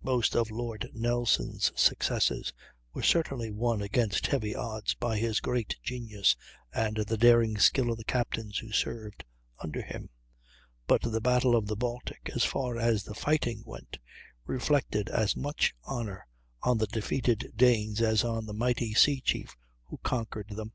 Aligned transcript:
Most 0.00 0.34
of 0.34 0.50
Lord 0.50 0.88
Nelson's 0.94 1.72
successes 1.76 2.54
were 2.94 3.02
certainly 3.02 3.50
won 3.50 3.82
against 3.82 4.28
heavy 4.28 4.54
odds 4.56 4.94
by 4.94 5.18
his 5.18 5.40
great 5.40 5.76
genius 5.82 6.34
and 6.72 6.96
the 6.96 7.18
daring 7.18 7.58
skill 7.58 7.90
of 7.90 7.98
the 7.98 8.04
captains 8.04 8.56
who 8.56 8.72
served 8.72 9.24
under 9.62 9.82
him; 9.82 10.08
but 10.86 11.02
the 11.02 11.20
battle 11.20 11.54
of 11.54 11.66
the 11.66 11.76
Baltic, 11.76 12.30
as 12.34 12.44
far 12.44 12.78
as 12.78 13.02
the 13.04 13.14
fighting 13.14 13.62
went, 13.66 13.98
reflected 14.46 15.10
as 15.10 15.36
much 15.36 15.74
honor 15.84 16.26
on 16.62 16.78
the 16.78 16.86
defeated 16.86 17.52
Danes 17.54 18.00
as 18.00 18.24
on 18.24 18.46
the 18.46 18.54
mighty 18.54 18.94
sea 18.94 19.20
chief 19.20 19.54
who 19.84 19.98
conquered 19.98 20.48
them. 20.48 20.72